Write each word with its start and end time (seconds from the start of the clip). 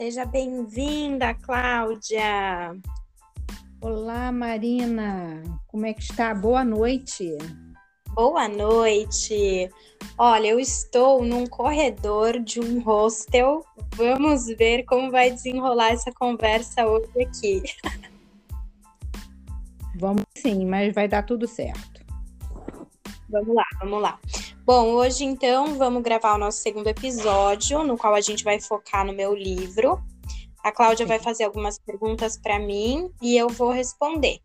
Seja 0.00 0.24
bem-vinda, 0.24 1.34
Cláudia. 1.34 2.74
Olá, 3.82 4.32
Marina. 4.32 5.42
Como 5.66 5.84
é 5.84 5.92
que 5.92 6.00
está? 6.00 6.34
Boa 6.34 6.64
noite. 6.64 7.36
Boa 8.14 8.48
noite. 8.48 9.68
Olha, 10.16 10.48
eu 10.48 10.58
estou 10.58 11.22
num 11.22 11.46
corredor 11.46 12.40
de 12.40 12.60
um 12.60 12.80
hostel. 12.80 13.62
Vamos 13.94 14.46
ver 14.46 14.84
como 14.84 15.10
vai 15.10 15.32
desenrolar 15.32 15.90
essa 15.90 16.10
conversa 16.12 16.86
hoje 16.86 17.20
aqui. 17.20 17.62
Vamos 19.96 20.24
sim, 20.34 20.64
mas 20.64 20.94
vai 20.94 21.08
dar 21.08 21.24
tudo 21.24 21.46
certo. 21.46 22.00
Vamos 23.28 23.54
lá, 23.54 23.66
vamos 23.80 24.00
lá. 24.00 24.18
Bom, 24.72 24.92
hoje 24.92 25.24
então 25.24 25.74
vamos 25.76 26.00
gravar 26.00 26.36
o 26.36 26.38
nosso 26.38 26.58
segundo 26.58 26.86
episódio, 26.86 27.82
no 27.82 27.98
qual 27.98 28.14
a 28.14 28.20
gente 28.20 28.44
vai 28.44 28.60
focar 28.60 29.04
no 29.04 29.12
meu 29.12 29.34
livro. 29.34 30.00
A 30.62 30.70
Cláudia 30.70 31.04
vai 31.04 31.18
fazer 31.18 31.42
algumas 31.42 31.76
perguntas 31.76 32.38
para 32.38 32.56
mim 32.56 33.10
e 33.20 33.36
eu 33.36 33.48
vou 33.48 33.72
responder. 33.72 34.38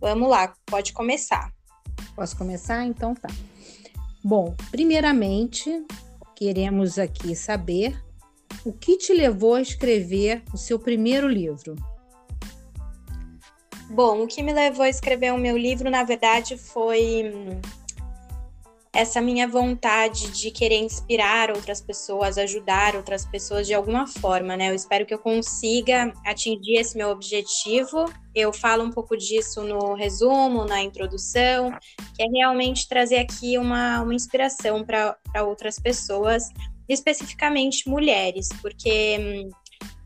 Vamos 0.00 0.30
lá, 0.30 0.54
pode 0.64 0.94
começar. 0.94 1.52
Posso 2.16 2.38
começar? 2.38 2.86
Então 2.86 3.12
tá. 3.14 3.28
Bom, 4.24 4.56
primeiramente, 4.70 5.84
queremos 6.34 6.98
aqui 6.98 7.36
saber 7.36 8.02
o 8.64 8.72
que 8.72 8.96
te 8.96 9.12
levou 9.12 9.56
a 9.56 9.60
escrever 9.60 10.42
o 10.54 10.56
seu 10.56 10.78
primeiro 10.78 11.28
livro. 11.28 11.76
Bom, 13.90 14.22
o 14.22 14.26
que 14.26 14.42
me 14.42 14.54
levou 14.54 14.86
a 14.86 14.88
escrever 14.88 15.34
o 15.34 15.38
meu 15.38 15.58
livro, 15.58 15.90
na 15.90 16.02
verdade, 16.02 16.56
foi 16.56 17.30
hum, 17.30 17.60
essa 18.98 19.20
minha 19.20 19.46
vontade 19.46 20.28
de 20.32 20.50
querer 20.50 20.80
inspirar 20.80 21.52
outras 21.52 21.80
pessoas, 21.80 22.36
ajudar 22.36 22.96
outras 22.96 23.24
pessoas 23.24 23.64
de 23.64 23.72
alguma 23.72 24.08
forma, 24.08 24.56
né? 24.56 24.70
Eu 24.70 24.74
espero 24.74 25.06
que 25.06 25.14
eu 25.14 25.20
consiga 25.20 26.12
atingir 26.26 26.80
esse 26.80 26.96
meu 26.96 27.10
objetivo. 27.10 28.06
Eu 28.34 28.52
falo 28.52 28.82
um 28.82 28.90
pouco 28.90 29.16
disso 29.16 29.62
no 29.62 29.94
resumo, 29.94 30.64
na 30.64 30.82
introdução, 30.82 31.70
que 32.16 32.24
é 32.24 32.26
realmente 32.26 32.88
trazer 32.88 33.18
aqui 33.18 33.56
uma, 33.56 34.02
uma 34.02 34.14
inspiração 34.14 34.84
para 34.84 35.16
outras 35.44 35.78
pessoas, 35.78 36.48
especificamente 36.88 37.88
mulheres, 37.88 38.48
porque 38.60 39.16
hum, 39.20 39.50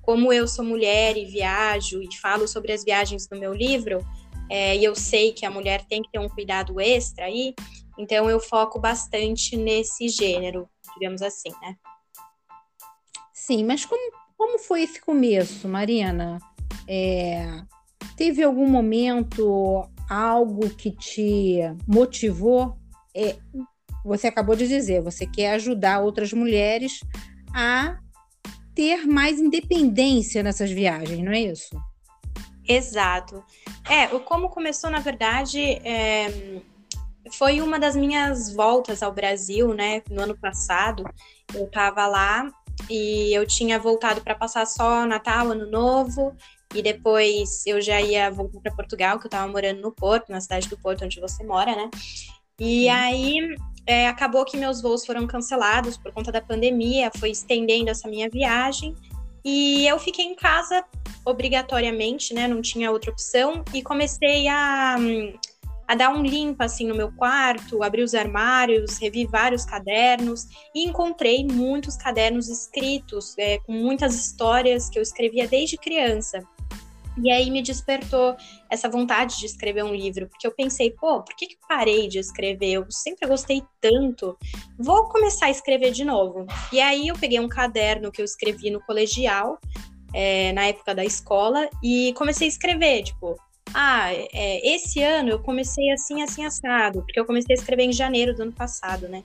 como 0.03 0.31
eu 0.35 0.47
sou 0.47 0.67
mulher 0.67 1.17
e 1.17 1.25
viajo 1.25 2.03
e 2.03 2.15
falo 2.19 2.47
sobre 2.47 2.73
as 2.73 2.85
viagens 2.85 3.27
no 3.33 3.41
meu 3.41 3.55
livro, 3.55 4.07
é, 4.51 4.77
e 4.77 4.85
eu 4.85 4.95
sei 4.95 5.33
que 5.33 5.47
a 5.47 5.51
mulher 5.51 5.83
tem 5.87 6.03
que 6.03 6.11
ter 6.13 6.19
um 6.19 6.29
cuidado 6.29 6.79
extra 6.79 7.25
aí, 7.25 7.55
então 7.99 8.29
eu 8.29 8.41
foco 8.41 8.79
bastante 8.79 9.57
nesse 9.57 10.09
gênero, 10.09 10.69
digamos 10.95 11.23
assim, 11.23 11.51
né? 11.61 11.77
Sim, 13.33 13.65
mas 13.65 13.85
como, 13.85 14.13
como 14.37 14.59
foi 14.59 14.83
esse 14.83 15.01
começo, 15.01 15.69
Mariana? 15.69 16.39
É, 16.89 17.63
teve 18.17 18.43
algum 18.43 18.69
momento, 18.69 19.89
algo 20.09 20.71
que 20.71 20.91
te 20.91 21.61
motivou? 21.87 22.77
É, 23.15 23.37
você 24.05 24.29
acabou 24.29 24.57
de 24.57 24.67
dizer, 24.67 25.03
você 25.03 25.27
quer 25.27 25.55
ajudar 25.55 26.01
outras 26.01 26.33
mulheres 26.33 27.01
a 27.55 27.99
ter 28.75 29.07
mais 29.07 29.39
independência 29.39 30.43
nessas 30.43 30.71
viagens, 30.71 31.19
não 31.19 31.33
é 31.33 31.41
isso? 31.41 31.77
Exato. 32.67 33.45
É, 33.89 34.07
como 34.21 34.49
começou, 34.49 34.89
na 34.89 35.01
verdade, 35.01 35.61
é, 35.61 36.61
foi 37.31 37.61
uma 37.61 37.79
das 37.79 37.95
minhas 37.95 38.53
voltas 38.53 39.03
ao 39.03 39.13
Brasil, 39.13 39.73
né? 39.75 40.03
No 40.11 40.23
ano 40.23 40.37
passado, 40.37 41.05
eu 41.55 41.65
estava 41.65 42.07
lá 42.07 42.51
e 42.91 43.33
eu 43.33 43.47
tinha 43.47 43.79
voltado 43.79 44.21
para 44.23 44.35
passar 44.35 44.67
só 44.67 45.07
Natal, 45.07 45.49
Ano 45.49 45.71
Novo, 45.71 46.35
e 46.75 46.83
depois 46.83 47.65
eu 47.67 47.81
já 47.81 48.01
ia 48.01 48.31
voltar 48.31 48.61
para 48.61 48.75
Portugal, 48.75 49.19
que 49.19 49.27
eu 49.27 49.29
estava 49.29 49.51
morando 49.51 49.81
no 49.81 49.93
Porto, 49.93 50.31
na 50.31 50.41
cidade 50.41 50.69
do 50.69 50.79
Porto, 50.79 51.05
onde 51.05 51.21
você 51.21 51.45
mora, 51.45 51.77
né? 51.77 51.91
E 52.59 52.89
aí 52.89 53.39
é, 53.87 54.09
acabou 54.09 54.45
que 54.45 54.57
meus 54.57 54.81
voos 54.81 55.05
foram 55.05 55.27
cancelados 55.27 55.97
por 55.97 56.13
conta 56.13 56.33
da 56.33 56.41
pandemia, 56.41 57.11
foi 57.19 57.31
estendendo 57.31 57.91
essa 57.91 58.09
minha 58.09 58.29
viagem. 58.29 58.95
E 59.45 59.87
eu 59.87 59.99
fiquei 59.99 60.25
em 60.25 60.37
casa 60.37 60.85
obrigatoriamente, 61.25 62.33
né? 62.33 62.47
Não 62.47 62.63
tinha 62.63 62.91
outra 62.91 63.11
opção. 63.11 63.65
E 63.75 63.83
comecei 63.83 64.47
a, 64.47 64.97
a 65.93 65.95
dar 65.95 66.09
um 66.09 66.23
limpo 66.23 66.63
assim 66.63 66.87
no 66.87 66.95
meu 66.95 67.13
quarto, 67.13 67.83
abri 67.83 68.03
os 68.03 68.15
armários, 68.15 68.97
revi 68.97 69.27
vários 69.27 69.67
cadernos 69.67 70.49
e 70.75 70.87
encontrei 70.89 71.45
muitos 71.45 71.99
cadernos 71.99 72.49
escritos 72.49 73.37
é, 73.37 73.59
com 73.59 73.73
muitas 73.73 74.15
histórias 74.15 74.89
que 74.89 74.99
eu 74.99 75.03
escrevia 75.03 75.47
desde 75.47 75.77
criança. 75.77 76.43
E 77.23 77.31
aí 77.31 77.51
me 77.51 77.61
despertou 77.61 78.35
essa 78.71 78.89
vontade 78.89 79.39
de 79.39 79.45
escrever 79.45 79.85
um 79.85 79.95
livro, 79.95 80.29
porque 80.29 80.47
eu 80.47 80.53
pensei, 80.53 80.91
pô, 80.93 81.23
por 81.23 81.37
que, 81.37 81.47
que 81.47 81.59
parei 81.69 82.09
de 82.09 82.19
escrever? 82.19 82.73
Eu 82.73 82.87
sempre 82.91 83.29
gostei 83.29 83.63
tanto, 83.79 84.35
vou 84.79 85.11
começar 85.11 85.47
a 85.47 85.51
escrever 85.51 85.93
de 85.93 86.07
novo. 86.07 86.47
E 86.73 86.81
aí 86.81 87.09
eu 87.09 87.19
peguei 87.19 87.39
um 87.39 87.49
caderno 87.49 88.11
que 88.11 88.23
eu 88.23 88.25
escrevi 88.25 88.71
no 88.71 88.81
colegial, 88.81 89.59
é, 90.15 90.55
na 90.55 90.69
época 90.69 90.95
da 90.95 91.05
escola, 91.05 91.69
e 91.83 92.15
comecei 92.15 92.47
a 92.47 92.51
escrever, 92.51 93.03
tipo, 93.03 93.37
ah, 93.75 94.13
é, 94.13 94.75
esse 94.75 95.03
ano 95.03 95.31
eu 95.31 95.39
comecei 95.41 95.91
assim, 95.91 96.23
assim, 96.23 96.45
assado, 96.45 97.03
porque 97.03 97.19
eu 97.19 97.25
comecei 97.25 97.55
a 97.55 97.59
escrever 97.59 97.85
em 97.85 97.93
janeiro 97.93 98.35
do 98.35 98.43
ano 98.43 98.53
passado, 98.53 99.09
né? 99.09 99.23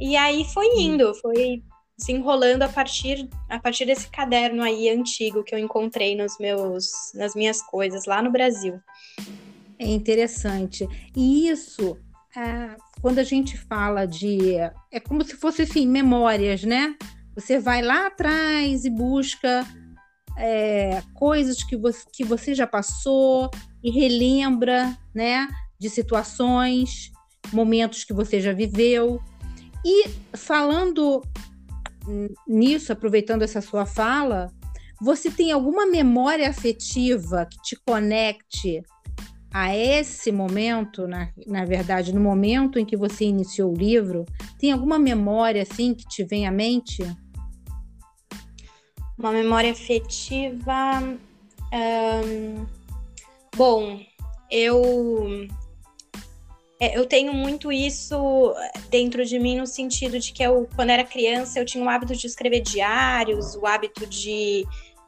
E 0.00 0.16
aí 0.16 0.44
foi 0.44 0.66
indo, 0.78 1.14
foi 1.16 1.62
se 1.98 2.12
enrolando 2.12 2.62
a 2.62 2.68
partir, 2.68 3.28
a 3.48 3.58
partir 3.58 3.84
desse 3.84 4.08
caderno 4.08 4.62
aí 4.62 4.88
antigo 4.88 5.42
que 5.42 5.54
eu 5.54 5.58
encontrei 5.58 6.16
nos 6.16 6.38
meus, 6.38 6.86
nas 7.14 7.34
minhas 7.34 7.60
coisas 7.60 8.06
lá 8.06 8.22
no 8.22 8.30
Brasil. 8.30 8.80
É 9.78 9.86
interessante. 9.86 10.86
E 11.16 11.48
isso, 11.48 11.98
é, 12.36 12.76
quando 13.00 13.18
a 13.18 13.24
gente 13.24 13.56
fala 13.56 14.06
de. 14.06 14.54
É 14.92 15.00
como 15.00 15.24
se 15.24 15.36
fosse 15.36 15.62
assim, 15.62 15.86
memórias, 15.86 16.62
né? 16.62 16.96
Você 17.34 17.58
vai 17.58 17.82
lá 17.82 18.06
atrás 18.06 18.84
e 18.84 18.90
busca 18.90 19.66
é, 20.38 21.02
coisas 21.14 21.62
que 21.62 21.76
você, 21.76 22.04
que 22.12 22.24
você 22.24 22.54
já 22.54 22.66
passou 22.66 23.50
e 23.82 23.90
relembra, 23.90 24.96
né? 25.14 25.48
De 25.78 25.90
situações, 25.90 27.10
momentos 27.52 28.04
que 28.04 28.12
você 28.12 28.40
já 28.40 28.52
viveu. 28.52 29.20
E 29.84 30.08
falando 30.36 31.22
nisso, 32.46 32.92
aproveitando 32.92 33.42
essa 33.42 33.60
sua 33.60 33.84
fala, 33.84 34.50
você 35.00 35.30
tem 35.30 35.52
alguma 35.52 35.86
memória 35.86 36.48
afetiva 36.48 37.46
que 37.46 37.60
te 37.62 37.76
conecte 37.86 38.82
a 39.52 39.74
esse 39.74 40.30
momento, 40.30 41.06
na, 41.06 41.30
na 41.46 41.64
verdade, 41.64 42.12
no 42.12 42.20
momento 42.20 42.78
em 42.78 42.84
que 42.84 42.96
você 42.96 43.24
iniciou 43.24 43.72
o 43.72 43.76
livro? 43.76 44.24
Tem 44.58 44.72
alguma 44.72 44.98
memória 44.98 45.62
assim 45.62 45.94
que 45.94 46.06
te 46.06 46.24
vem 46.24 46.46
à 46.46 46.50
mente? 46.50 47.02
Uma 49.18 49.32
memória 49.32 49.72
afetiva. 49.72 51.00
Um, 51.72 52.66
bom, 53.56 54.00
eu 54.50 55.48
é, 56.80 56.96
eu 56.96 57.06
tenho 57.06 57.34
muito 57.34 57.72
isso 57.72 58.54
dentro 58.88 59.24
de 59.24 59.38
mim 59.38 59.58
no 59.58 59.66
sentido 59.66 60.18
de 60.20 60.32
que 60.32 60.42
eu, 60.42 60.68
quando 60.76 60.90
era 60.90 61.02
criança, 61.02 61.58
eu 61.58 61.64
tinha 61.64 61.82
o 61.82 61.88
hábito 61.88 62.14
de 62.14 62.26
escrever 62.26 62.60
diários, 62.60 63.56
o 63.56 63.66
hábito 63.66 64.06
de, 64.06 64.64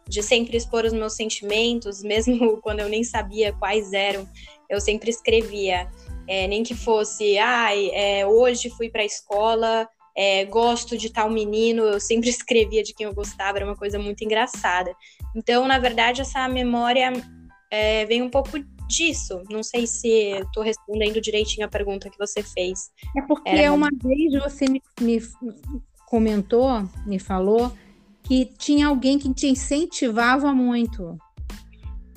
de 0.09 0.21
sempre 0.21 0.57
expor 0.57 0.85
os 0.85 0.93
meus 0.93 1.15
sentimentos, 1.15 2.03
mesmo 2.05 2.61
quando 2.61 2.81
eu 2.81 2.89
nem 2.89 3.05
sabia 3.05 3.53
quais 3.53 3.93
eram, 3.93 4.29
eu 4.69 4.81
sempre 4.81 5.11
escrevia. 5.11 5.89
É, 6.27 6.47
nem 6.47 6.63
que 6.63 6.75
fosse, 6.75 7.39
ai, 7.39 7.91
é, 7.93 8.27
hoje 8.27 8.71
fui 8.71 8.89
para 8.89 9.03
a 9.03 9.07
escola, 9.07 9.89
é, 10.17 10.45
gosto 10.45 10.97
de 10.97 11.11
tal 11.11 11.31
menino, 11.31 11.83
eu 11.83 12.01
sempre 12.01 12.29
escrevia 12.31 12.83
de 12.83 12.95
quem 12.95 13.07
eu 13.07 13.15
gostava, 13.15 13.59
era 13.59 13.67
uma 13.67 13.77
coisa 13.77 13.99
muito 13.99 14.23
engraçada. 14.25 14.95
Então, 15.35 15.67
na 15.67 15.79
verdade, 15.79 16.21
essa 16.21 16.49
memória 16.49 17.13
é, 17.71 18.05
vem 18.07 18.23
um 18.23 18.31
pouco 18.31 18.59
disso. 18.89 19.43
Não 19.49 19.63
sei 19.63 19.87
se 19.87 20.09
estou 20.09 20.63
respondendo 20.63 21.21
direitinho 21.21 21.67
a 21.67 21.71
pergunta 21.71 22.11
que 22.11 22.19
você 22.19 22.43
fez. 22.43 22.91
É 23.17 23.23
porque 23.23 23.49
Era... 23.49 23.73
uma 23.73 23.89
vez 24.03 24.33
você 24.43 24.67
me, 24.69 24.83
me 25.01 25.21
comentou, 26.07 26.83
me 27.07 27.19
falou, 27.19 27.73
que 28.25 28.45
tinha 28.45 28.89
alguém 28.89 29.19
que 29.19 29.33
te 29.33 29.47
incentivava 29.47 30.53
muito. 30.53 31.17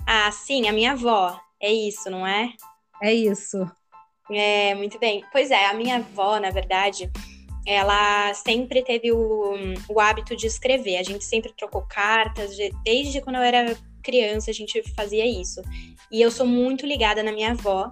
Ah, 0.05 0.31
sim, 0.31 0.67
a 0.67 0.73
minha 0.73 0.93
avó. 0.93 1.39
É 1.61 1.71
isso, 1.71 2.09
não 2.09 2.27
é? 2.27 2.51
É 3.01 3.13
isso. 3.13 3.69
É, 4.29 4.75
muito 4.75 4.99
bem. 4.99 5.23
Pois 5.31 5.51
é, 5.51 5.67
a 5.67 5.73
minha 5.73 5.97
avó, 5.97 6.39
na 6.39 6.49
verdade, 6.49 7.09
ela 7.65 8.33
sempre 8.33 8.83
teve 8.83 9.11
o, 9.11 9.55
o 9.89 9.99
hábito 9.99 10.35
de 10.35 10.47
escrever. 10.47 10.97
A 10.97 11.03
gente 11.03 11.23
sempre 11.23 11.53
trocou 11.53 11.83
cartas, 11.83 12.57
desde 12.83 13.21
quando 13.21 13.37
eu 13.37 13.41
era 13.41 13.77
criança 14.03 14.51
a 14.51 14.53
gente 14.53 14.83
fazia 14.95 15.25
isso. 15.25 15.61
E 16.11 16.21
eu 16.21 16.29
sou 16.29 16.45
muito 16.45 16.85
ligada 16.85 17.23
na 17.23 17.31
minha 17.31 17.51
avó 17.51 17.89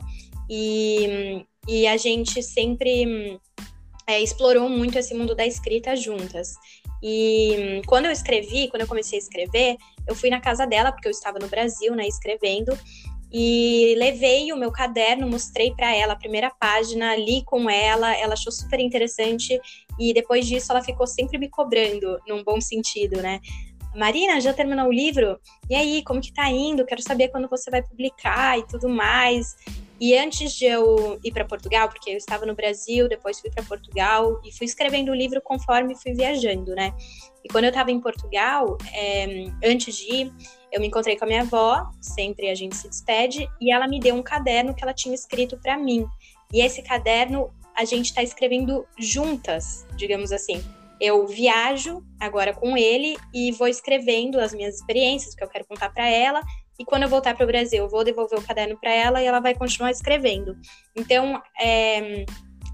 e, 0.50 1.46
e 1.68 1.88
a 1.88 1.96
gente 1.96 2.44
sempre 2.44 3.40
é, 4.06 4.22
explorou 4.22 4.70
muito 4.70 5.00
esse 5.00 5.14
mundo 5.14 5.34
da 5.34 5.46
escrita 5.46 5.96
juntas. 5.96 6.54
E 7.02 7.82
quando 7.88 8.06
eu 8.06 8.12
escrevi, 8.12 8.68
quando 8.68 8.82
eu 8.82 8.88
comecei 8.88 9.18
a 9.18 9.22
escrever, 9.22 9.78
eu 10.08 10.16
fui 10.16 10.30
na 10.30 10.40
casa 10.40 10.68
dela, 10.68 10.92
porque 10.92 11.08
eu 11.08 11.12
estava 11.12 11.40
no 11.40 11.48
Brasil, 11.48 11.96
né, 11.96 12.08
escrevendo, 12.08 12.78
e 13.32 13.96
levei 13.98 14.52
o 14.52 14.58
meu 14.58 14.72
caderno, 14.72 15.28
mostrei 15.28 15.72
para 15.74 15.96
ela 15.96 16.14
a 16.14 16.18
primeira 16.18 16.50
página, 16.50 17.16
li 17.16 17.44
com 17.46 17.70
ela, 17.70 18.16
ela 18.18 18.34
achou 18.34 18.52
super 18.52 18.80
interessante 18.80 19.60
e 20.00 20.14
depois 20.14 20.46
disso 20.46 20.72
ela 20.72 20.84
ficou 20.84 21.08
sempre 21.08 21.38
me 21.38 21.50
cobrando, 21.50 22.20
num 22.28 22.44
bom 22.44 22.60
sentido, 22.60 23.22
né? 23.22 23.40
Marina, 23.96 24.40
já 24.40 24.54
terminou 24.54 24.88
o 24.88 24.92
livro? 24.92 25.40
E 25.70 25.76
aí, 25.76 26.02
como 26.04 26.22
que 26.22 26.34
tá 26.34 26.50
indo? 26.50 26.86
Quero 26.86 27.02
saber 27.02 27.28
quando 27.28 27.50
você 27.50 27.70
vai 27.70 27.82
publicar 27.82 28.58
e 28.58 28.66
tudo 28.66 28.88
mais. 28.88 29.56
E 30.00 30.18
antes 30.18 30.54
de 30.54 30.66
eu 30.66 31.20
ir 31.24 31.32
para 31.32 31.46
Portugal, 31.46 31.90
porque 31.90 32.10
eu 32.10 32.18
estava 32.18 32.46
no 32.46 32.56
Brasil, 32.56 33.08
depois 33.08 33.40
fui 33.40 33.52
para 33.52 33.64
Portugal 33.64 34.42
e 34.44 34.52
fui 34.52 34.66
escrevendo 34.66 35.12
o 35.12 35.16
livro 35.16 35.42
conforme 35.42 35.94
fui 35.96 36.14
viajando, 36.14 36.74
né? 36.74 36.94
E 37.44 37.50
quando 37.52 37.66
eu 37.66 37.70
estava 37.70 37.92
em 37.92 38.00
Portugal, 38.00 38.78
é, 38.94 39.46
antes 39.64 39.96
de 39.96 40.12
ir, 40.12 40.34
eu 40.72 40.80
me 40.80 40.88
encontrei 40.88 41.18
com 41.18 41.26
a 41.26 41.28
minha 41.28 41.42
avó, 41.42 41.90
sempre 42.00 42.50
a 42.50 42.56
gente 42.56 42.76
se 42.76 42.88
despede, 42.88 43.50
e 43.60 43.72
ela 43.72 43.88
me 43.88 44.00
deu 44.00 44.16
um 44.16 44.24
caderno 44.24 44.74
que 44.74 44.84
ela 44.84 44.94
tinha 44.94 45.14
escrito 45.14 45.58
para 45.58 45.78
mim. 45.78 46.08
E 46.54 46.62
esse 46.62 46.82
caderno 46.82 47.54
a 47.76 47.86
gente 47.86 48.08
está 48.08 48.22
escrevendo 48.22 48.86
juntas, 48.98 49.86
digamos 49.96 50.32
assim. 50.32 50.64
Eu 51.00 51.26
viajo 51.26 52.04
agora 52.20 52.54
com 52.54 52.78
ele 52.78 53.18
e 53.34 53.52
vou 53.54 53.68
escrevendo 53.68 54.40
as 54.40 54.54
minhas 54.54 54.76
experiências 54.76 55.34
que 55.34 55.44
eu 55.44 55.48
quero 55.48 55.66
contar 55.66 55.90
para 55.90 56.08
ela 56.08 56.42
e 56.82 56.86
quando 56.86 57.04
eu 57.04 57.10
voltar 57.10 57.36
para 57.36 57.44
o 57.44 57.48
Brasil, 57.48 57.84
eu 57.84 57.90
vou 57.90 58.04
devolver 58.04 58.40
o 58.40 58.42
caderno 58.42 58.76
para 58.76 58.92
ela 58.92 59.22
e 59.22 59.26
ela 59.28 59.40
vai 59.40 59.54
continuar 59.54 59.92
escrevendo. 59.92 60.58
Então, 60.96 61.40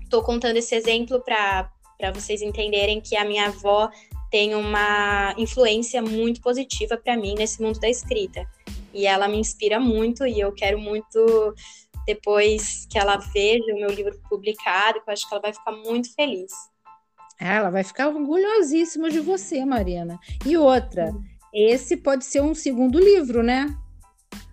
estou 0.02 0.22
é, 0.22 0.26
contando 0.26 0.56
esse 0.56 0.74
exemplo 0.74 1.22
para 1.22 1.70
vocês 2.14 2.42
entenderem 2.42 3.02
que 3.02 3.18
a 3.18 3.26
minha 3.26 3.48
avó 3.48 3.90
tem 4.29 4.56
uma 4.56 5.33
influência 5.38 6.01
muito 6.01 6.41
positiva 6.41 6.97
para 6.97 7.15
mim 7.18 7.35
nesse 7.35 7.62
mundo 7.62 7.79
da 7.79 7.89
escrita. 7.89 8.45
E 8.94 9.06
ela 9.06 9.27
me 9.27 9.38
inspira 9.38 9.79
muito 9.79 10.25
e 10.25 10.39
eu 10.39 10.51
quero 10.51 10.79
muito 10.79 11.53
depois 12.06 12.88
que 12.89 12.97
ela 12.97 13.18
veja 13.18 13.74
o 13.74 13.79
meu 13.79 13.89
livro 13.89 14.18
publicado, 14.29 15.01
que 15.01 15.09
eu 15.09 15.13
acho 15.13 15.27
que 15.27 15.33
ela 15.33 15.41
vai 15.41 15.53
ficar 15.53 15.71
muito 15.71 16.13
feliz. 16.13 16.51
Ela 17.39 17.69
vai 17.69 17.83
ficar 17.83 18.07
orgulhosíssima 18.07 19.09
de 19.09 19.19
você, 19.19 19.63
Marina. 19.63 20.19
E 20.45 20.57
outra, 20.57 21.13
esse 21.53 21.97
pode 21.97 22.25
ser 22.25 22.41
um 22.41 22.56
segundo 22.56 23.00
livro, 23.00 23.44
né? 23.44 23.68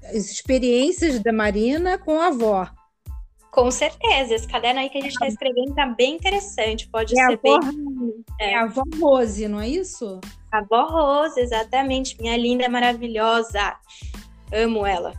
as 0.04 0.30
experiências 0.30 1.20
da 1.20 1.32
Marina 1.32 1.98
com 1.98 2.20
a 2.20 2.28
avó. 2.28 2.68
Com 3.54 3.70
certeza, 3.70 4.34
esse 4.34 4.48
caderno 4.48 4.80
aí 4.80 4.90
que 4.90 4.98
a 4.98 5.00
gente 5.00 5.12
está 5.12 5.28
escrevendo 5.28 5.68
está 5.68 5.86
bem 5.86 6.16
interessante, 6.16 6.88
pode 6.88 7.16
é 7.16 7.24
ser 7.24 7.40
bem... 7.40 7.56
É. 8.40 8.50
é 8.50 8.54
a 8.56 8.62
avó 8.62 8.82
Rose, 9.00 9.46
não 9.46 9.60
é 9.60 9.68
isso? 9.68 10.20
A 10.50 10.58
avó 10.58 10.88
Rose, 10.88 11.38
exatamente, 11.38 12.20
minha 12.20 12.36
linda, 12.36 12.68
maravilhosa, 12.68 13.76
amo 14.52 14.84
ela. 14.84 15.12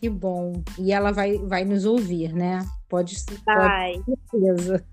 Que 0.00 0.08
bom, 0.10 0.60
e 0.76 0.92
ela 0.92 1.12
vai, 1.12 1.38
vai 1.38 1.64
nos 1.64 1.84
ouvir, 1.84 2.32
né? 2.32 2.66
Pode, 2.88 3.14
vai. 3.44 3.92
pode 3.94 4.04
ter 4.04 4.18
certeza. 4.28 4.86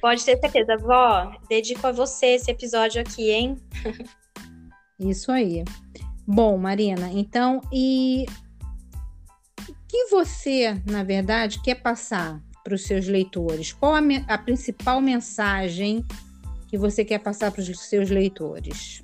Pode 0.00 0.24
ter 0.24 0.38
certeza, 0.40 0.76
vó, 0.78 1.32
dedico 1.48 1.86
a 1.86 1.92
você 1.92 2.34
esse 2.34 2.50
episódio 2.50 3.00
aqui, 3.00 3.30
hein? 3.30 3.56
Isso 4.98 5.30
aí. 5.30 5.62
Bom, 6.26 6.56
Marina, 6.56 7.08
então, 7.12 7.60
e 7.72 8.26
que 9.92 10.06
você, 10.06 10.80
na 10.86 11.04
verdade, 11.04 11.60
quer 11.60 11.74
passar 11.74 12.40
para 12.64 12.74
os 12.74 12.84
seus 12.84 13.06
leitores? 13.06 13.74
Qual 13.74 13.94
a, 13.94 14.00
a 14.26 14.38
principal 14.38 15.02
mensagem 15.02 16.02
que 16.66 16.78
você 16.78 17.04
quer 17.04 17.18
passar 17.18 17.52
para 17.52 17.60
os 17.60 17.78
seus 17.78 18.08
leitores? 18.08 19.02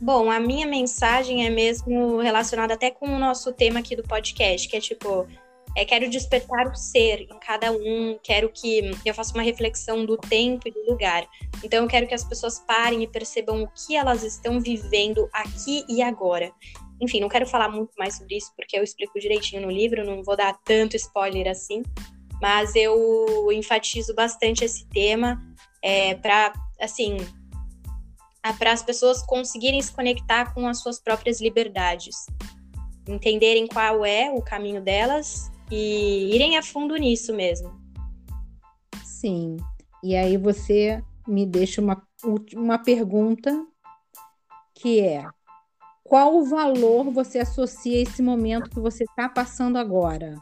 Bom, 0.00 0.28
a 0.28 0.40
minha 0.40 0.66
mensagem 0.66 1.46
é 1.46 1.50
mesmo 1.50 2.18
relacionada 2.18 2.74
até 2.74 2.90
com 2.90 3.06
o 3.14 3.18
nosso 3.18 3.52
tema 3.52 3.78
aqui 3.78 3.94
do 3.94 4.02
podcast, 4.02 4.68
que 4.68 4.76
é 4.76 4.80
tipo, 4.80 5.28
é, 5.76 5.84
quero 5.84 6.10
despertar 6.10 6.66
o 6.66 6.74
ser 6.74 7.20
em 7.20 7.38
cada 7.38 7.70
um, 7.70 8.18
quero 8.24 8.50
que 8.50 8.90
eu 9.06 9.14
faça 9.14 9.32
uma 9.34 9.44
reflexão 9.44 10.04
do 10.04 10.16
tempo 10.16 10.66
e 10.66 10.72
do 10.72 10.90
lugar. 10.90 11.24
Então, 11.62 11.84
eu 11.84 11.88
quero 11.88 12.08
que 12.08 12.14
as 12.14 12.24
pessoas 12.24 12.58
parem 12.58 13.04
e 13.04 13.06
percebam 13.06 13.62
o 13.62 13.68
que 13.68 13.94
elas 13.94 14.24
estão 14.24 14.58
vivendo 14.58 15.30
aqui 15.32 15.84
e 15.88 16.02
agora. 16.02 16.52
Enfim, 17.00 17.20
não 17.20 17.28
quero 17.28 17.46
falar 17.46 17.68
muito 17.68 17.92
mais 17.98 18.16
sobre 18.16 18.36
isso, 18.36 18.52
porque 18.56 18.76
eu 18.76 18.82
explico 18.82 19.18
direitinho 19.18 19.62
no 19.62 19.70
livro, 19.70 20.04
não 20.04 20.22
vou 20.22 20.36
dar 20.36 20.58
tanto 20.64 20.96
spoiler 20.96 21.48
assim, 21.48 21.82
mas 22.40 22.74
eu 22.74 23.50
enfatizo 23.52 24.14
bastante 24.14 24.64
esse 24.64 24.86
tema 24.88 25.40
é, 25.82 26.14
para, 26.14 26.52
assim, 26.80 27.16
para 28.58 28.72
as 28.72 28.82
pessoas 28.82 29.22
conseguirem 29.22 29.80
se 29.80 29.92
conectar 29.92 30.52
com 30.54 30.66
as 30.66 30.80
suas 30.80 30.98
próprias 30.98 31.40
liberdades, 31.40 32.26
entenderem 33.08 33.66
qual 33.66 34.04
é 34.04 34.30
o 34.30 34.42
caminho 34.42 34.82
delas 34.82 35.50
e 35.70 36.34
irem 36.34 36.56
a 36.56 36.62
fundo 36.62 36.96
nisso 36.96 37.34
mesmo. 37.34 37.78
Sim. 39.04 39.56
E 40.02 40.16
aí 40.16 40.36
você 40.36 41.02
me 41.26 41.44
deixa 41.44 41.80
uma, 41.80 42.02
uma 42.54 42.78
pergunta 42.78 43.66
que 44.74 45.00
é 45.00 45.26
qual 46.10 46.36
o 46.36 46.44
valor 46.44 47.08
você 47.12 47.38
associa 47.38 48.00
a 48.00 48.02
esse 48.02 48.20
momento 48.20 48.68
que 48.68 48.80
você 48.80 49.04
está 49.04 49.28
passando 49.28 49.78
agora? 49.78 50.34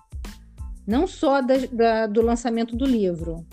Não 0.86 1.06
só 1.06 1.42
da, 1.42 1.56
da, 1.70 2.06
do 2.06 2.22
lançamento 2.22 2.74
do 2.74 2.86
livro, 2.86 3.46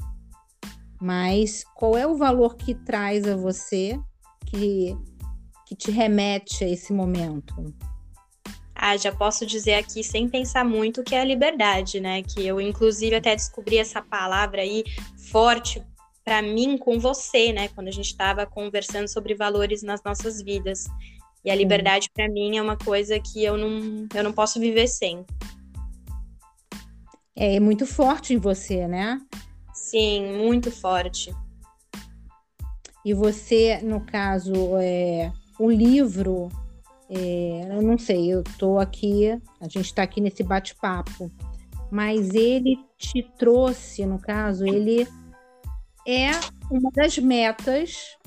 mas 1.01 1.65
qual 1.75 1.97
é 1.97 2.07
o 2.07 2.15
valor 2.15 2.56
que 2.56 2.73
traz 2.73 3.27
a 3.27 3.35
você 3.35 4.00
que, 4.45 4.95
que 5.67 5.75
te 5.75 5.91
remete 5.91 6.63
a 6.63 6.69
esse 6.69 6.94
momento? 6.94 7.53
Ah, 8.73 8.95
já 8.95 9.12
posso 9.12 9.45
dizer 9.45 9.73
aqui 9.73 10.01
sem 10.01 10.29
pensar 10.29 10.63
muito 10.63 11.03
que 11.03 11.15
é 11.15 11.19
a 11.19 11.25
liberdade, 11.25 12.00
né? 12.00 12.23
Que 12.23 12.47
eu 12.47 12.62
inclusive 12.62 13.17
até 13.17 13.35
descobri 13.35 13.77
essa 13.77 14.01
palavra 14.01 14.62
aí 14.62 14.85
forte 15.17 15.85
para 16.23 16.41
mim 16.41 16.77
com 16.77 16.97
você, 16.97 17.51
né? 17.51 17.67
Quando 17.67 17.89
a 17.89 17.91
gente 17.91 18.07
estava 18.07 18.45
conversando 18.45 19.09
sobre 19.09 19.35
valores 19.35 19.83
nas 19.83 20.01
nossas 20.01 20.41
vidas. 20.41 20.85
E 21.45 21.51
a 21.51 21.56
liberdade 21.56 22.09
para 22.12 22.27
mim 22.27 22.57
é 22.57 22.62
uma 22.62 22.75
coisa 22.75 23.19
que 23.19 23.44
eu 23.44 23.57
não, 23.57 24.07
eu 24.13 24.24
não 24.24 24.33
posso 24.33 24.59
viver 24.59 24.88
sem. 24.88 25.24
É, 27.36 27.56
é 27.56 27.59
muito 27.59 27.86
forte 27.86 28.33
em 28.33 28.38
você, 28.38 28.88
né? 28.88 29.21
Sim, 29.74 30.38
muito 30.38 30.72
forte. 30.72 31.34
E 33.05 33.13
você, 33.13 33.79
no 33.84 34.01
caso, 34.01 34.53
é, 34.77 35.31
o 35.60 35.69
livro 35.69 36.50
é, 37.10 37.67
eu 37.69 37.81
não 37.81 37.98
sei, 37.98 38.34
eu 38.34 38.41
estou 38.41 38.79
aqui, 38.79 39.29
a 39.62 39.67
gente 39.67 39.86
está 39.86 40.03
aqui 40.03 40.19
nesse 40.19 40.43
bate-papo, 40.43 41.31
mas 41.91 42.34
ele 42.34 42.79
te 42.98 43.22
trouxe, 43.38 44.05
no 44.05 44.19
caso, 44.19 44.65
ele 44.65 45.08
é 46.08 46.31
uma 46.72 46.89
das 46.91 47.17
metas, 47.17 48.17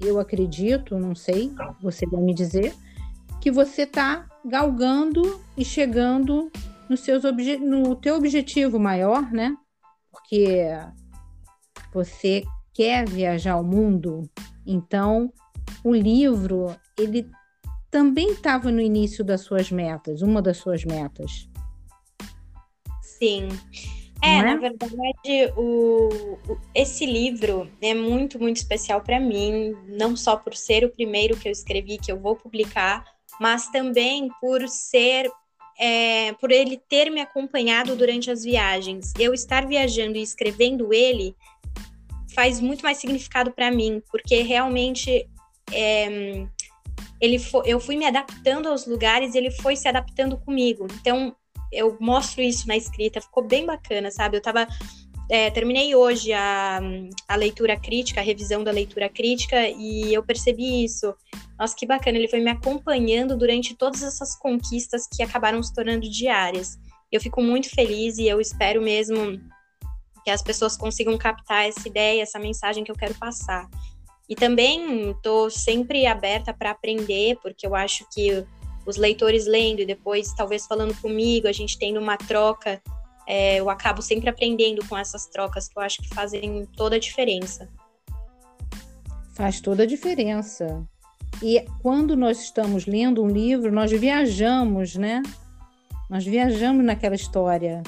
eu 0.00 0.18
acredito, 0.18 0.98
não 0.98 1.14
sei, 1.14 1.52
você 1.82 2.06
vai 2.06 2.20
me 2.20 2.34
dizer, 2.34 2.74
que 3.40 3.50
você 3.50 3.82
está 3.82 4.26
galgando 4.44 5.40
e 5.56 5.64
chegando 5.64 6.50
no, 6.88 6.96
seus 6.96 7.22
no 7.60 7.94
teu 7.96 8.16
objetivo 8.16 8.78
maior, 8.78 9.30
né? 9.32 9.56
Porque 10.10 10.66
você 11.92 12.42
quer 12.72 13.08
viajar 13.08 13.52
ao 13.52 13.64
mundo, 13.64 14.28
então 14.66 15.32
o 15.84 15.94
livro 15.94 16.74
ele 16.98 17.28
também 17.90 18.32
estava 18.32 18.70
no 18.70 18.80
início 18.80 19.24
das 19.24 19.40
suas 19.42 19.70
metas, 19.70 20.22
uma 20.22 20.42
das 20.42 20.58
suas 20.58 20.84
metas. 20.84 21.48
Sim. 23.02 23.48
É, 24.22 24.36
é? 24.36 24.42
na 24.42 24.56
verdade, 24.56 25.52
o, 25.56 26.08
o, 26.48 26.58
esse 26.74 27.06
livro 27.06 27.70
é 27.80 27.94
muito, 27.94 28.38
muito 28.38 28.56
especial 28.56 29.00
para 29.00 29.20
mim, 29.20 29.76
não 29.86 30.16
só 30.16 30.36
por 30.36 30.54
ser 30.54 30.84
o 30.84 30.90
primeiro 30.90 31.36
que 31.36 31.48
eu 31.48 31.52
escrevi, 31.52 31.98
que 31.98 32.10
eu 32.10 32.18
vou 32.18 32.34
publicar, 32.34 33.04
mas 33.40 33.68
também 33.68 34.28
por 34.40 34.68
ser, 34.68 35.30
é, 35.78 36.32
por 36.34 36.50
ele 36.50 36.80
ter 36.88 37.10
me 37.10 37.20
acompanhado 37.20 37.94
durante 37.94 38.30
as 38.30 38.42
viagens. 38.42 39.12
Eu 39.18 39.32
estar 39.32 39.66
viajando 39.66 40.18
e 40.18 40.22
escrevendo 40.22 40.92
ele 40.92 41.36
faz 42.34 42.60
muito 42.60 42.82
mais 42.82 42.98
significado 42.98 43.52
para 43.52 43.70
mim, 43.70 44.02
porque 44.10 44.42
realmente 44.42 45.28
é, 45.72 46.46
ele 47.20 47.38
foi, 47.38 47.62
eu 47.66 47.80
fui 47.80 47.96
me 47.96 48.06
adaptando 48.06 48.68
aos 48.68 48.86
lugares 48.86 49.34
e 49.34 49.38
ele 49.38 49.50
foi 49.50 49.76
se 49.76 49.88
adaptando 49.88 50.36
comigo. 50.38 50.86
Então, 51.00 51.34
eu 51.72 51.96
mostro 52.00 52.42
isso 52.42 52.66
na 52.66 52.76
escrita, 52.76 53.20
ficou 53.20 53.42
bem 53.42 53.66
bacana, 53.66 54.10
sabe? 54.10 54.36
Eu 54.36 54.42
tava. 54.42 54.66
É, 55.30 55.50
terminei 55.50 55.94
hoje 55.94 56.32
a, 56.32 56.80
a 57.28 57.36
leitura 57.36 57.78
crítica, 57.78 58.20
a 58.20 58.24
revisão 58.24 58.64
da 58.64 58.70
leitura 58.70 59.10
crítica, 59.10 59.68
e 59.68 60.14
eu 60.14 60.22
percebi 60.22 60.84
isso. 60.84 61.14
Nossa, 61.58 61.76
que 61.76 61.86
bacana, 61.86 62.16
ele 62.16 62.28
foi 62.28 62.40
me 62.40 62.50
acompanhando 62.50 63.36
durante 63.36 63.74
todas 63.74 64.02
essas 64.02 64.34
conquistas 64.34 65.06
que 65.06 65.22
acabaram 65.22 65.62
se 65.62 65.74
tornando 65.74 66.08
diárias. 66.08 66.78
Eu 67.12 67.20
fico 67.20 67.42
muito 67.42 67.68
feliz 67.68 68.16
e 68.16 68.26
eu 68.26 68.40
espero 68.40 68.80
mesmo 68.80 69.38
que 70.24 70.30
as 70.30 70.42
pessoas 70.42 70.76
consigam 70.76 71.16
captar 71.18 71.68
essa 71.68 71.86
ideia, 71.86 72.22
essa 72.22 72.38
mensagem 72.38 72.82
que 72.82 72.90
eu 72.90 72.96
quero 72.96 73.14
passar. 73.14 73.68
E 74.28 74.34
também 74.34 75.10
estou 75.10 75.48
sempre 75.50 76.06
aberta 76.06 76.52
para 76.52 76.70
aprender, 76.70 77.38
porque 77.42 77.66
eu 77.66 77.74
acho 77.74 78.06
que 78.12 78.46
os 78.88 78.96
leitores 78.96 79.46
lendo 79.46 79.80
e 79.80 79.86
depois 79.86 80.32
talvez 80.32 80.66
falando 80.66 80.98
comigo, 80.98 81.46
a 81.46 81.52
gente 81.52 81.78
tendo 81.78 82.00
uma 82.00 82.16
troca, 82.16 82.80
é, 83.26 83.60
eu 83.60 83.68
acabo 83.68 84.00
sempre 84.00 84.30
aprendendo 84.30 84.82
com 84.88 84.96
essas 84.96 85.26
trocas 85.26 85.68
que 85.68 85.78
eu 85.78 85.82
acho 85.82 86.00
que 86.00 86.08
fazem 86.08 86.66
toda 86.74 86.96
a 86.96 86.98
diferença. 86.98 87.68
Faz 89.34 89.60
toda 89.60 89.82
a 89.82 89.86
diferença. 89.86 90.82
E 91.42 91.62
quando 91.82 92.16
nós 92.16 92.40
estamos 92.40 92.86
lendo 92.86 93.22
um 93.22 93.28
livro, 93.28 93.70
nós 93.70 93.92
viajamos, 93.92 94.96
né? 94.96 95.22
Nós 96.08 96.24
viajamos 96.24 96.82
naquela 96.82 97.14
história. 97.14 97.82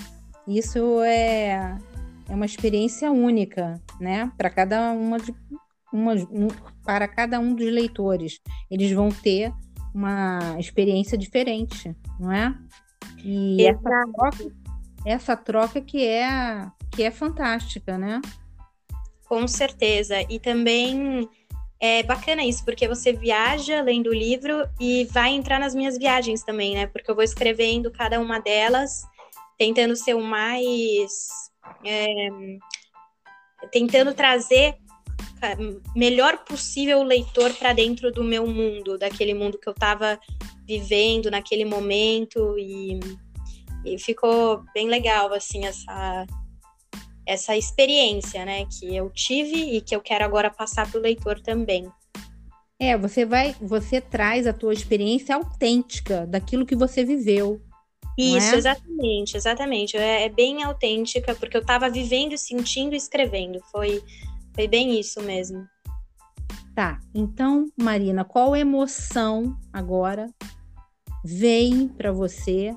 Isso 0.46 1.00
é, 1.00 1.78
é 2.28 2.34
uma 2.34 2.44
experiência 2.44 3.10
única, 3.10 3.80
né? 3.98 4.30
Para 4.36 4.50
cada 4.50 4.92
uma, 4.92 5.18
de, 5.18 5.34
uma 5.90 6.12
um, 6.12 6.48
para 6.84 7.08
cada 7.08 7.40
um 7.40 7.54
dos 7.54 7.72
leitores, 7.72 8.38
eles 8.70 8.92
vão 8.92 9.08
ter 9.08 9.50
uma 9.94 10.56
experiência 10.58 11.16
diferente, 11.16 11.94
não 12.18 12.32
é? 12.32 12.54
E 13.24 13.66
essa 13.66 14.04
troca, 14.12 14.56
essa 15.04 15.36
troca 15.36 15.80
que 15.80 16.06
é 16.06 16.70
que 16.90 17.02
é 17.02 17.10
fantástica, 17.10 17.96
né? 17.96 18.20
Com 19.28 19.46
certeza. 19.46 20.20
E 20.28 20.40
também 20.40 21.28
é 21.78 22.02
bacana 22.02 22.44
isso, 22.44 22.64
porque 22.64 22.88
você 22.88 23.12
viaja 23.12 23.80
lendo 23.80 24.10
o 24.10 24.14
livro 24.14 24.68
e 24.78 25.04
vai 25.06 25.30
entrar 25.30 25.58
nas 25.58 25.74
minhas 25.74 25.96
viagens 25.96 26.42
também, 26.42 26.74
né? 26.74 26.86
Porque 26.86 27.10
eu 27.10 27.14
vou 27.14 27.24
escrevendo 27.24 27.90
cada 27.90 28.20
uma 28.20 28.40
delas, 28.40 29.02
tentando 29.56 29.94
ser 29.96 30.14
o 30.14 30.22
mais. 30.22 31.28
É, 31.84 32.28
tentando 33.70 34.14
trazer 34.14 34.76
melhor 35.94 36.38
possível 36.38 37.02
leitor 37.02 37.52
para 37.54 37.72
dentro 37.72 38.12
do 38.12 38.22
meu 38.22 38.46
mundo, 38.46 38.98
daquele 38.98 39.34
mundo 39.34 39.58
que 39.58 39.68
eu 39.68 39.72
estava 39.72 40.18
vivendo 40.66 41.30
naquele 41.30 41.64
momento 41.64 42.56
e, 42.58 43.00
e 43.84 43.98
ficou 43.98 44.62
bem 44.74 44.88
legal 44.88 45.32
assim 45.32 45.64
essa 45.64 46.26
essa 47.26 47.56
experiência, 47.56 48.44
né, 48.44 48.66
que 48.66 48.96
eu 48.96 49.08
tive 49.10 49.76
e 49.76 49.80
que 49.80 49.94
eu 49.94 50.00
quero 50.00 50.24
agora 50.24 50.50
passar 50.50 50.90
para 50.90 50.98
o 50.98 51.02
leitor 51.02 51.40
também. 51.40 51.88
É, 52.76 52.96
você 52.96 53.24
vai, 53.24 53.54
você 53.60 54.00
traz 54.00 54.46
a 54.46 54.52
tua 54.52 54.72
experiência 54.72 55.36
autêntica 55.36 56.26
daquilo 56.26 56.66
que 56.66 56.74
você 56.74 57.04
viveu. 57.04 57.60
Isso, 58.18 58.54
é? 58.54 58.58
exatamente, 58.58 59.36
exatamente. 59.36 59.96
É, 59.96 60.24
é, 60.24 60.28
bem 60.28 60.62
autêntica, 60.62 61.34
porque 61.34 61.56
eu 61.56 61.60
estava 61.60 61.88
vivendo, 61.88 62.36
sentindo 62.36 62.94
e 62.94 62.96
escrevendo. 62.96 63.60
Foi, 63.70 64.02
foi 64.54 64.68
bem 64.68 64.98
isso 64.98 65.22
mesmo. 65.22 65.66
Tá, 66.74 67.00
então, 67.14 67.70
Marina, 67.76 68.24
qual 68.24 68.54
emoção 68.54 69.58
agora 69.72 70.32
vem 71.24 71.88
para 71.88 72.12
você 72.12 72.74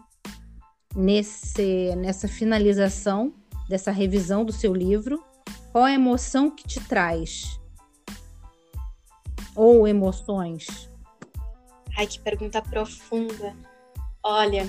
nesse, 0.96 1.96
nessa 1.96 2.28
finalização 2.28 3.34
dessa 3.70 3.92
revisão 3.92 4.44
do 4.44 4.52
seu 4.52 4.74
livro? 4.74 5.24
Qual 5.72 5.84
a 5.84 5.92
emoção 5.92 6.50
que 6.50 6.68
te 6.68 6.80
traz? 6.82 7.60
Ou 9.56 9.88
emoções? 9.88 10.90
Ai, 11.98 12.08
que 12.08 12.20
pergunta 12.20 12.62
profunda. 12.62 13.56
Olha, 14.24 14.68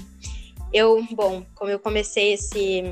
eu, 0.73 1.03
bom, 1.15 1.45
como 1.55 1.71
eu 1.71 1.79
comecei 1.79 2.35
esse, 2.35 2.83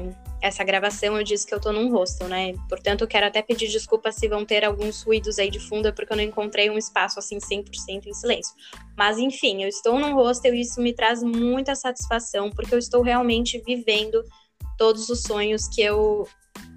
essa 0.42 0.64
gravação, 0.64 1.16
eu 1.16 1.22
disse 1.22 1.46
que 1.46 1.54
eu 1.54 1.60
tô 1.60 1.72
num 1.72 1.88
hostel, 1.92 2.28
né? 2.28 2.52
Portanto, 2.68 3.06
quero 3.06 3.26
até 3.26 3.40
pedir 3.40 3.68
desculpa 3.68 4.10
se 4.10 4.26
vão 4.26 4.44
ter 4.44 4.64
alguns 4.64 5.00
ruídos 5.02 5.38
aí 5.38 5.48
de 5.48 5.60
fundo, 5.60 5.92
porque 5.94 6.12
eu 6.12 6.16
não 6.16 6.24
encontrei 6.24 6.68
um 6.68 6.76
espaço 6.76 7.20
assim 7.20 7.38
100% 7.38 8.06
em 8.06 8.12
silêncio. 8.12 8.52
Mas, 8.98 9.18
enfim, 9.18 9.62
eu 9.62 9.68
estou 9.68 10.00
num 10.00 10.14
hostel 10.14 10.52
e 10.52 10.62
isso 10.62 10.82
me 10.82 10.92
traz 10.92 11.22
muita 11.22 11.76
satisfação, 11.76 12.50
porque 12.50 12.74
eu 12.74 12.78
estou 12.78 13.02
realmente 13.02 13.62
vivendo 13.64 14.20
todos 14.76 15.08
os 15.08 15.22
sonhos 15.22 15.68
que 15.68 15.80
eu 15.80 16.26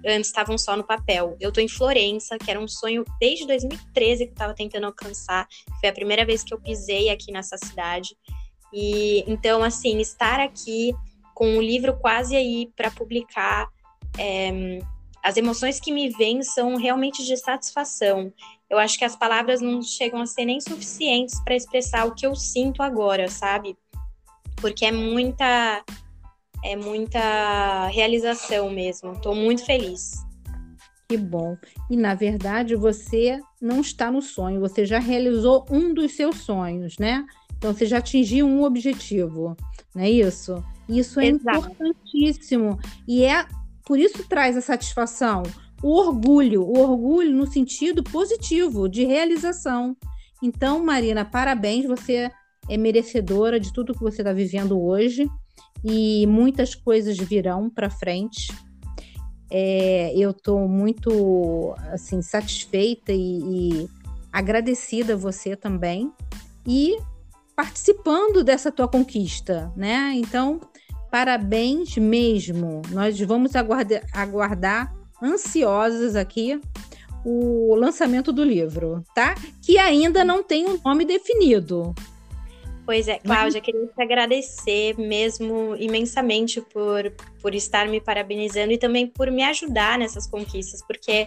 antes 0.06 0.28
estavam 0.28 0.56
só 0.56 0.76
no 0.76 0.84
papel. 0.84 1.36
Eu 1.40 1.50
tô 1.50 1.60
em 1.60 1.68
Florença, 1.68 2.38
que 2.38 2.48
era 2.48 2.60
um 2.60 2.68
sonho 2.68 3.04
desde 3.18 3.48
2013 3.48 4.26
que 4.26 4.30
eu 4.30 4.34
estava 4.34 4.54
tentando 4.54 4.86
alcançar. 4.86 5.48
Foi 5.80 5.88
a 5.88 5.92
primeira 5.92 6.24
vez 6.24 6.44
que 6.44 6.54
eu 6.54 6.60
pisei 6.60 7.08
aqui 7.08 7.32
nessa 7.32 7.56
cidade. 7.58 8.16
E 8.72 9.24
então, 9.26 9.64
assim, 9.64 10.00
estar 10.00 10.38
aqui 10.38 10.94
com 11.36 11.58
o 11.58 11.60
livro 11.60 11.94
quase 11.98 12.34
aí 12.34 12.72
para 12.74 12.90
publicar, 12.90 13.68
é, 14.18 14.78
as 15.22 15.36
emoções 15.36 15.78
que 15.78 15.92
me 15.92 16.08
vêm 16.08 16.42
são 16.42 16.76
realmente 16.76 17.22
de 17.26 17.36
satisfação. 17.36 18.32
Eu 18.70 18.78
acho 18.78 18.98
que 18.98 19.04
as 19.04 19.14
palavras 19.14 19.60
não 19.60 19.82
chegam 19.82 20.22
a 20.22 20.26
ser 20.26 20.46
nem 20.46 20.62
suficientes 20.62 21.38
para 21.44 21.54
expressar 21.54 22.06
o 22.06 22.14
que 22.14 22.26
eu 22.26 22.34
sinto 22.34 22.82
agora, 22.82 23.28
sabe? 23.28 23.76
Porque 24.56 24.86
é 24.86 24.90
muita 24.90 25.84
é 26.64 26.74
muita 26.74 27.86
realização 27.88 28.70
mesmo. 28.70 29.12
Estou 29.12 29.34
muito 29.34 29.62
feliz. 29.66 30.24
Que 31.06 31.18
bom. 31.18 31.54
E 31.90 31.96
na 31.98 32.14
verdade 32.14 32.74
você 32.74 33.38
não 33.60 33.82
está 33.82 34.10
no 34.10 34.22
sonho, 34.22 34.58
você 34.58 34.86
já 34.86 34.98
realizou 34.98 35.66
um 35.70 35.92
dos 35.92 36.12
seus 36.12 36.38
sonhos, 36.38 36.96
né? 36.98 37.26
Então 37.58 37.74
você 37.74 37.84
já 37.84 37.98
atingiu 37.98 38.46
um 38.46 38.62
objetivo, 38.64 39.54
não 39.94 40.02
é 40.02 40.08
isso? 40.08 40.64
Isso 40.88 41.18
é 41.20 41.26
Exato. 41.26 41.70
importantíssimo 41.70 42.78
e 43.06 43.24
é 43.24 43.46
por 43.84 43.98
isso 43.98 44.26
traz 44.28 44.56
a 44.56 44.60
satisfação, 44.60 45.44
o 45.82 45.92
orgulho, 45.92 46.62
o 46.62 46.78
orgulho 46.78 47.32
no 47.32 47.46
sentido 47.46 48.02
positivo 48.02 48.88
de 48.88 49.04
realização. 49.04 49.96
Então, 50.42 50.84
Marina, 50.84 51.24
parabéns, 51.24 51.86
você 51.86 52.30
é 52.68 52.76
merecedora 52.76 53.60
de 53.60 53.72
tudo 53.72 53.94
que 53.94 54.02
você 54.02 54.22
está 54.22 54.32
vivendo 54.32 54.80
hoje 54.80 55.30
e 55.84 56.26
muitas 56.26 56.74
coisas 56.74 57.16
virão 57.16 57.70
para 57.70 57.88
frente. 57.88 58.52
É, 59.48 60.12
eu 60.16 60.30
estou 60.30 60.66
muito 60.66 61.74
assim 61.92 62.20
satisfeita 62.20 63.12
e, 63.12 63.38
e 63.84 63.88
agradecida 64.32 65.14
a 65.14 65.16
você 65.16 65.54
também 65.54 66.12
e 66.66 66.96
participando 67.56 68.44
dessa 68.44 68.70
tua 68.70 68.86
conquista, 68.86 69.72
né? 69.74 70.12
Então, 70.14 70.60
parabéns 71.10 71.96
mesmo. 71.96 72.82
Nós 72.90 73.18
vamos 73.20 73.56
aguardar, 73.56 74.02
aguardar 74.12 74.94
ansiosas 75.22 76.14
aqui 76.14 76.60
o 77.24 77.74
lançamento 77.74 78.32
do 78.32 78.44
livro, 78.44 79.02
tá? 79.14 79.34
Que 79.64 79.78
ainda 79.78 80.24
não 80.24 80.44
tem 80.44 80.64
um 80.68 80.78
nome 80.84 81.04
definido. 81.04 81.94
Pois 82.84 83.08
é, 83.08 83.18
Cláudia, 83.18 83.60
queria 83.60 83.84
te 83.84 84.00
agradecer 84.00 84.96
mesmo 84.96 85.74
imensamente 85.76 86.60
por, 86.60 87.10
por 87.42 87.52
estar 87.52 87.88
me 87.88 88.00
parabenizando 88.00 88.72
e 88.72 88.78
também 88.78 89.08
por 89.08 89.28
me 89.28 89.42
ajudar 89.42 89.98
nessas 89.98 90.24
conquistas, 90.28 90.80
porque 90.86 91.26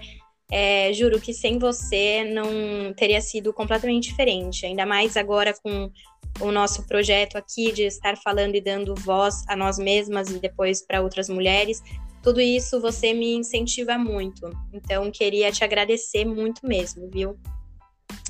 é, 0.49 0.93
juro 0.93 1.19
que 1.19 1.33
sem 1.33 1.59
você 1.59 2.23
não 2.23 2.93
teria 2.93 3.19
sido 3.19 3.51
completamente 3.51 4.09
diferente, 4.09 4.65
ainda 4.65 4.85
mais 4.85 5.17
agora 5.17 5.53
com 5.61 5.91
o 6.39 6.51
nosso 6.51 6.85
projeto 6.87 7.37
aqui 7.37 7.71
de 7.71 7.83
estar 7.83 8.17
falando 8.17 8.55
e 8.55 8.61
dando 8.61 8.95
voz 8.95 9.43
a 9.47 9.55
nós 9.55 9.77
mesmas 9.77 10.29
e 10.29 10.39
depois 10.39 10.85
para 10.85 11.01
outras 11.01 11.29
mulheres. 11.29 11.81
Tudo 12.21 12.41
isso 12.41 12.81
você 12.81 13.13
me 13.13 13.35
incentiva 13.35 13.97
muito. 13.97 14.49
Então, 14.73 15.09
queria 15.11 15.51
te 15.51 15.63
agradecer 15.63 16.25
muito 16.25 16.65
mesmo, 16.65 17.09
viu? 17.09 17.37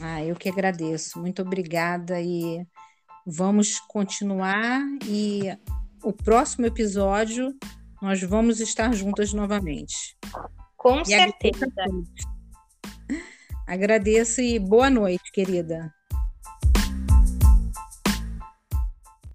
Ah, 0.01 0.23
eu 0.23 0.35
que 0.35 0.49
agradeço. 0.49 1.19
Muito 1.19 1.41
obrigada 1.41 2.21
e 2.21 2.65
Vamos 3.31 3.79
continuar 3.81 4.81
e 5.05 5.55
o 6.03 6.11
próximo 6.11 6.65
episódio 6.65 7.55
nós 8.01 8.21
vamos 8.23 8.59
estar 8.59 8.91
juntas 8.93 9.33
novamente. 9.33 10.17
Com 10.75 11.01
e 11.01 11.05
certeza. 11.05 11.67
Agradeço 13.67 14.41
e 14.41 14.57
boa 14.57 14.89
noite, 14.89 15.31
querida. 15.31 15.93